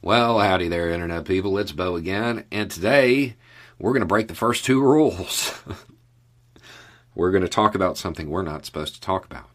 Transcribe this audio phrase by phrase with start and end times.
[0.00, 1.58] Well, howdy there, Internet people.
[1.58, 3.34] It's Bo again, and today
[3.80, 5.60] we're going to break the first two rules.
[7.16, 9.50] we're going to talk about something we're not supposed to talk about.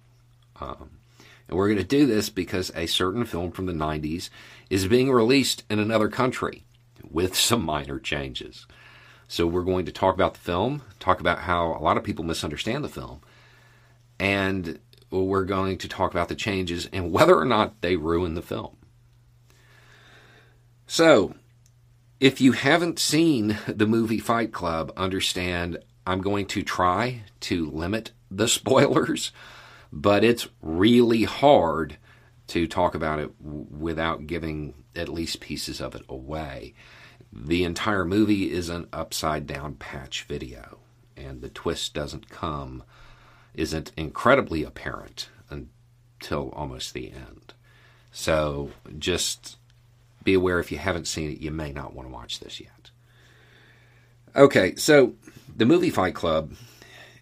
[0.59, 1.00] Um,
[1.48, 4.30] and we're going to do this because a certain film from the 90s
[4.70, 6.66] is being released in another country
[7.09, 8.67] with some minor changes.
[9.30, 12.25] So we're going to talk about the film, talk about how a lot of people
[12.25, 13.22] misunderstand the film,
[14.20, 14.78] and
[15.09, 18.75] we're going to talk about the changes and whether or not they ruin the film.
[20.93, 21.33] So,
[22.20, 28.11] if you haven't seen the movie Fight Club, understand I'm going to try to limit
[28.30, 29.31] the spoilers,
[29.91, 31.97] but it's really hard
[32.50, 36.75] to talk about it without giving at least pieces of it away.
[37.31, 40.78] The entire movie is an upside down patch video,
[41.17, 42.83] and the twist doesn't come,
[43.55, 47.55] isn't incredibly apparent until almost the end.
[48.11, 48.69] So
[49.00, 49.57] just
[50.23, 52.91] be aware if you haven't seen it, you may not want to watch this yet.
[54.35, 55.13] Okay, so
[55.55, 56.53] the movie Fight Club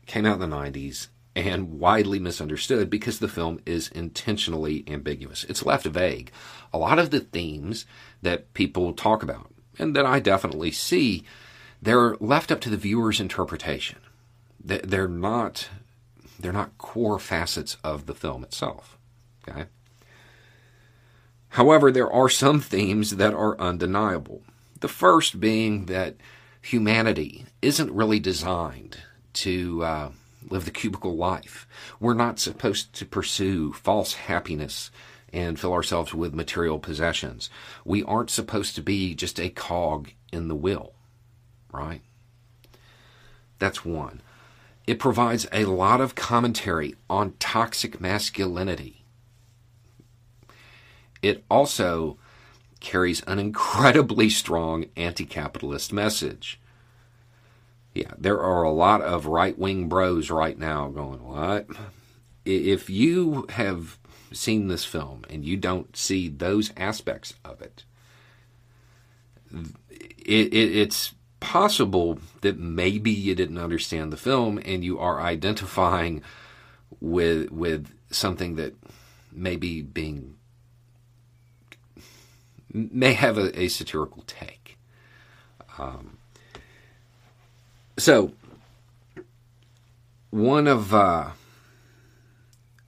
[0.06, 5.44] came out in the 90s and widely misunderstood because the film is intentionally ambiguous.
[5.46, 6.32] It's left vague.
[6.74, 7.86] A lot of the themes
[8.22, 11.24] that people talk about, and that I definitely see,
[11.82, 14.00] they're left up to the viewer's interpretation.
[14.64, 15.70] They're not
[16.40, 18.98] they're not core facets of the film itself.
[19.48, 19.66] Okay?
[21.52, 24.42] However, there are some themes that are undeniable.
[24.80, 26.16] The first being that
[26.62, 29.00] humanity isn't really designed
[29.34, 30.12] to uh,
[30.50, 31.68] live the cubicle life.
[32.00, 34.92] We're not supposed to pursue false happiness
[35.34, 37.50] and fill ourselves with material possessions.
[37.84, 40.94] We aren't supposed to be just a cog in the wheel,
[41.74, 42.02] right?
[43.60, 44.22] That's one.
[44.88, 49.01] It provides a lot of commentary on toxic masculinity
[51.22, 52.18] it also
[52.80, 56.60] carries an incredibly strong anti capitalist message.
[57.94, 61.68] Yeah, there are a lot of right wing bros right now going, What?
[62.46, 64.00] If you have
[64.34, 67.84] seen this film and you don't see those aspects of it,
[70.18, 76.22] it, it, it's possible that maybe you didn't understand the film and you are identifying
[77.00, 78.74] with with something that
[79.32, 80.36] may be being
[82.74, 84.78] may have a, a satirical take.
[85.78, 86.18] Um,
[87.98, 88.34] so
[90.30, 91.32] one of uh,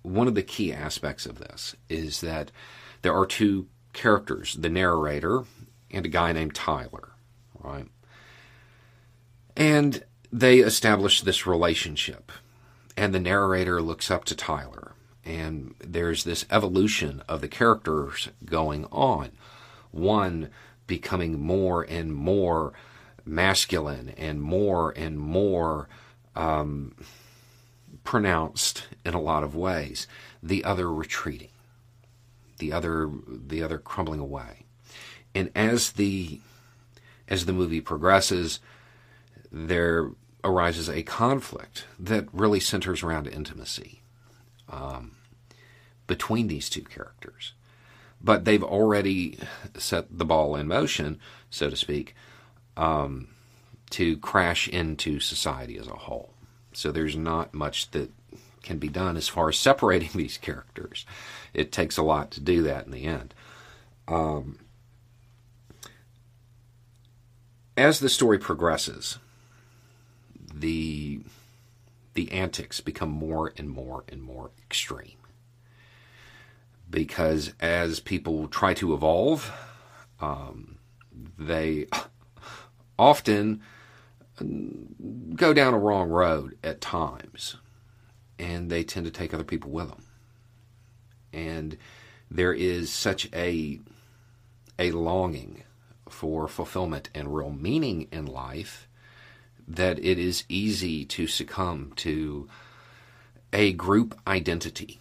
[0.01, 2.51] one of the key aspects of this is that
[3.01, 5.43] there are two characters: the narrator
[5.91, 7.09] and a guy named Tyler,
[7.59, 7.87] right?
[9.55, 12.31] And they establish this relationship,
[12.97, 18.85] and the narrator looks up to Tyler, and there's this evolution of the characters going
[18.85, 19.31] on
[19.93, 20.49] one
[20.87, 22.73] becoming more and more
[23.25, 25.87] masculine and more and more
[26.35, 26.95] um,
[28.03, 30.07] pronounced in a lot of ways,
[30.41, 31.49] the other retreating,
[32.57, 34.65] the other the other crumbling away,
[35.33, 36.41] and as the
[37.27, 38.59] as the movie progresses,
[39.51, 40.11] there
[40.43, 44.01] arises a conflict that really centers around intimacy
[44.69, 45.15] um,
[46.05, 47.53] between these two characters
[48.23, 49.37] but they've already
[49.77, 51.19] set the ball in motion,
[51.49, 52.15] so to speak,
[52.77, 53.27] um,
[53.89, 56.33] to crash into society as a whole.
[56.71, 58.11] So there's not much that
[58.63, 61.05] can be done as far as separating these characters.
[61.53, 63.33] It takes a lot to do that in the end.
[64.07, 64.59] Um,
[67.75, 69.19] as the story progresses,
[70.53, 71.21] the
[72.13, 75.17] the antics become more and more and more extreme
[76.93, 79.51] because as people try to evolve,
[80.21, 80.77] um,
[81.39, 81.87] they
[82.99, 83.61] often
[85.35, 87.57] go down a wrong road at times,
[88.37, 90.03] and they tend to take other people with them.
[91.33, 91.77] And
[92.29, 93.79] there is such a
[94.77, 95.63] a longing
[96.09, 98.87] for fulfillment and real meaning in life
[99.67, 102.47] that it is easy to succumb to
[103.51, 104.99] a group identity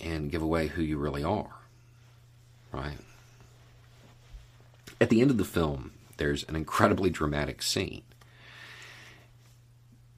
[0.00, 1.50] and give away who you really are.
[2.72, 2.98] Right?
[5.00, 8.02] at the end of the film, there's an incredibly dramatic scene.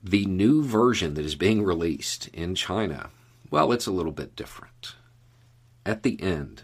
[0.02, 3.10] The new version that is being released in China,
[3.50, 4.94] well, it's a little bit different.
[5.84, 6.62] At the end,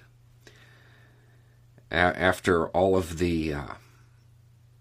[1.90, 3.74] a- after all of the uh,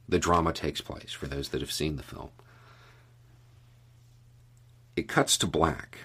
[0.07, 2.30] the drama takes place, for those that have seen the film,
[4.95, 6.00] it cuts to black,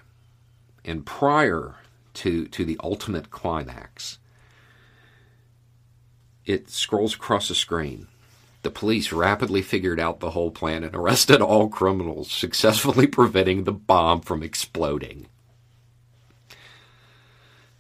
[0.85, 1.75] and prior
[2.19, 4.19] to to the ultimate climax,
[6.45, 8.07] it scrolls across the screen.
[8.63, 13.73] The police rapidly figured out the whole plan and arrested all criminals, successfully preventing the
[13.73, 15.27] bomb from exploding.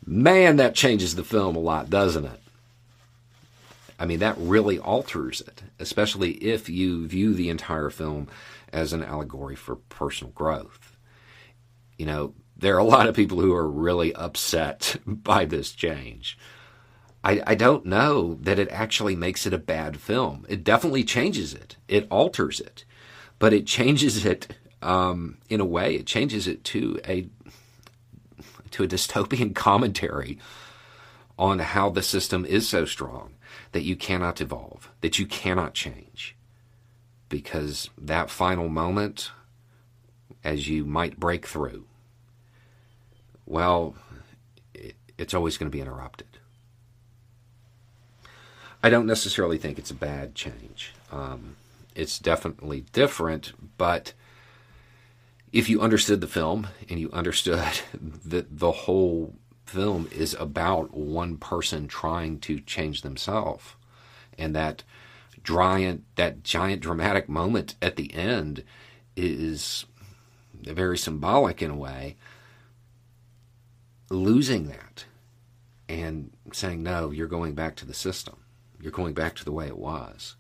[0.07, 2.41] Man, that changes the film a lot, doesn't it?
[3.99, 8.29] I mean, that really alters it, especially if you view the entire film
[8.73, 10.98] as an allegory for personal growth.
[11.99, 16.39] You know, there are a lot of people who are really upset by this change.
[17.23, 20.47] I, I don't know that it actually makes it a bad film.
[20.49, 21.77] It definitely changes it.
[21.89, 22.85] It alters it,
[23.39, 25.97] but it changes it um, in a way.
[25.97, 27.29] It changes it to a
[28.71, 30.39] to a dystopian commentary
[31.39, 33.35] on how the system is so strong
[33.73, 36.37] that you cannot evolve, that you cannot change,
[37.29, 39.31] because that final moment,
[40.45, 41.85] as you might break through,
[43.47, 43.95] well,
[45.17, 46.27] it's always going to be interrupted.
[48.83, 50.93] I don't necessarily think it's a bad change.
[51.11, 51.57] Um,
[51.95, 54.13] it's definitely different, but
[55.53, 57.81] if you understood the film and you understood
[58.25, 59.35] that the whole
[59.67, 63.75] film is about one person trying to change themselves,
[64.39, 64.85] and that
[65.43, 68.63] giant that giant dramatic moment at the end
[69.17, 69.85] is
[70.63, 72.17] very symbolic in a way.
[74.11, 75.05] Losing that
[75.89, 78.37] and saying no, you're going back to the system
[78.81, 80.37] you're going back to the way it was.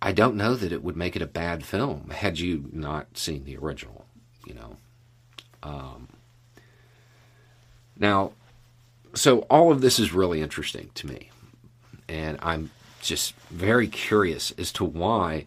[0.00, 3.44] I don't know that it would make it a bad film had you not seen
[3.44, 4.06] the original,
[4.46, 4.76] you know.
[5.62, 6.08] Um,
[7.98, 8.32] now,
[9.14, 11.30] so all of this is really interesting to me,
[12.08, 12.70] and I'm
[13.02, 15.44] just very curious as to why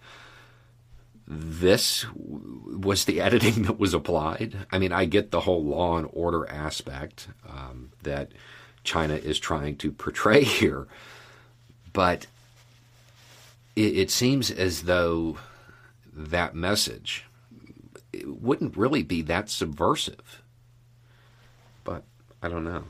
[1.33, 4.67] this was the editing that was applied.
[4.71, 8.31] I mean, I get the whole law and order aspect um, that
[8.83, 10.87] China is trying to portray here
[11.93, 12.27] but
[13.75, 15.37] it, it seems as though
[16.13, 17.25] that message
[18.25, 20.41] wouldn't really be that subversive.
[21.83, 22.03] But
[22.41, 22.83] I don't know.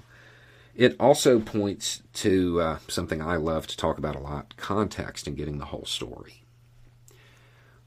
[0.75, 5.37] It also points to uh, something I love to talk about a lot context and
[5.37, 6.43] getting the whole story.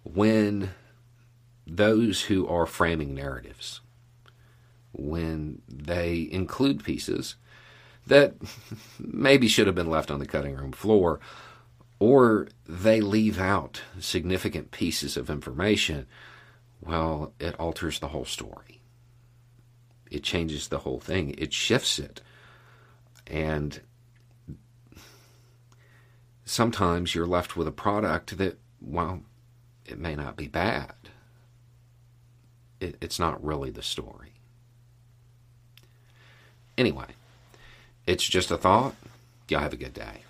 [0.05, 0.71] When
[1.67, 3.81] those who are framing narratives,
[4.93, 7.37] when they include pieces
[8.07, 8.35] that
[8.99, 11.21] maybe should have been left on the cutting room floor,
[11.99, 16.07] or they leave out significant pieces of information,
[16.81, 18.81] well, it alters the whole story.
[20.11, 22.21] It changes the whole thing, it shifts it.
[23.27, 23.81] And
[26.45, 29.23] sometimes you're left with a product that, well,
[29.95, 30.93] it may not be bad.
[32.81, 34.33] It, it's not really the story.
[36.77, 37.07] Anyway,
[38.05, 38.97] it's just a thought.
[39.49, 40.23] Y'all have a good day.